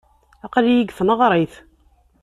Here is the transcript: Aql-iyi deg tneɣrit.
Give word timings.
Aql-iyi 0.45 0.83
deg 0.83 0.89
tneɣrit. 0.97 1.53